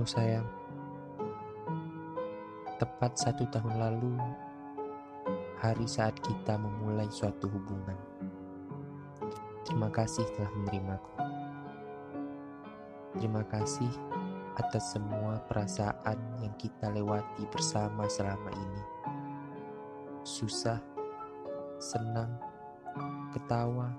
[0.00, 0.48] Halo sayang,
[2.80, 4.16] tepat satu tahun lalu,
[5.60, 8.00] hari saat kita memulai suatu hubungan.
[9.60, 11.12] Terima kasih telah menerimaku.
[13.12, 13.92] Terima kasih
[14.56, 18.82] atas semua perasaan yang kita lewati bersama selama ini.
[20.24, 20.80] Susah,
[21.76, 22.40] senang,
[23.36, 23.92] ketawa,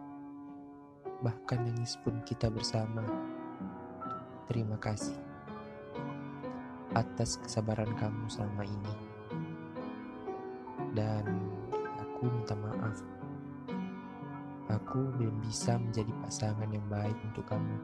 [1.22, 3.06] bahkan nangis pun kita bersama.
[4.50, 5.31] Terima kasih
[6.92, 8.96] atas kesabaran kamu selama ini.
[10.92, 11.24] Dan
[11.96, 13.00] aku minta maaf.
[14.72, 17.78] Aku belum bisa menjadi pasangan yang baik untuk kamu.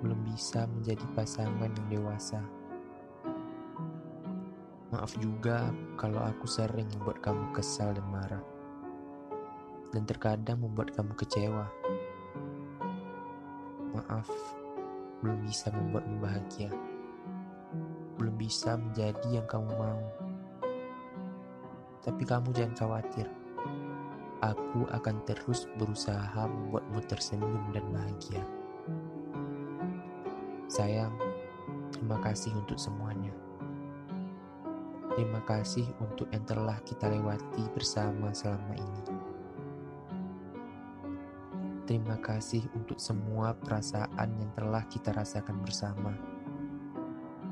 [0.00, 2.40] Belum bisa menjadi pasangan yang dewasa.
[4.92, 8.44] Maaf juga kalau aku sering membuat kamu kesal dan marah.
[9.92, 11.68] Dan terkadang membuat kamu kecewa.
[13.94, 14.28] Maaf,
[15.22, 16.93] belum bisa membuatmu bahagia
[18.16, 20.02] belum bisa menjadi yang kamu mau.
[22.04, 23.26] Tapi kamu jangan khawatir.
[24.44, 28.44] Aku akan terus berusaha membuatmu tersenyum dan bahagia.
[30.68, 31.16] Sayang,
[31.94, 33.32] terima kasih untuk semuanya.
[35.14, 39.02] Terima kasih untuk yang telah kita lewati bersama selama ini.
[41.86, 46.33] Terima kasih untuk semua perasaan yang telah kita rasakan bersama.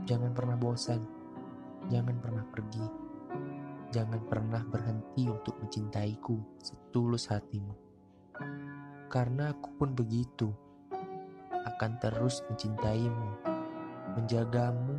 [0.03, 0.99] Jangan pernah bosan,
[1.87, 2.83] jangan pernah pergi,
[3.95, 7.71] jangan pernah berhenti untuk mencintaiku setulus hatimu.
[9.07, 10.51] Karena aku pun begitu,
[11.55, 13.31] akan terus mencintaimu,
[14.19, 14.99] menjagamu,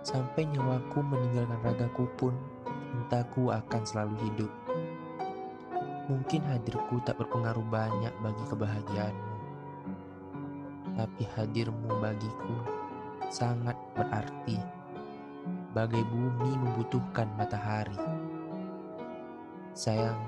[0.00, 2.32] sampai nyawaku meninggalkan ragaku pun,
[2.64, 4.52] cintaku akan selalu hidup.
[6.08, 9.36] Mungkin hadirku tak berpengaruh banyak bagi kebahagiaanmu,
[10.96, 12.79] tapi hadirmu bagiku
[13.30, 14.58] sangat berarti.
[15.70, 17.94] Bagai bumi membutuhkan matahari.
[19.70, 20.18] Sayang,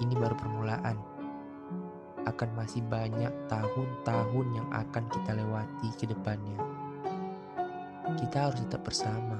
[0.00, 0.96] ini baru permulaan.
[2.24, 6.56] Akan masih banyak tahun-tahun yang akan kita lewati ke depannya.
[8.16, 9.36] Kita harus tetap bersama.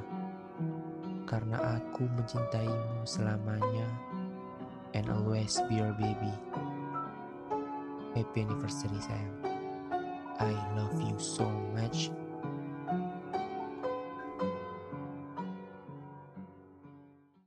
[1.24, 3.88] Karena aku mencintaimu selamanya
[4.92, 6.30] and always be your baby.
[8.12, 9.53] Happy anniversary sayang.
[10.40, 12.10] I love you so much.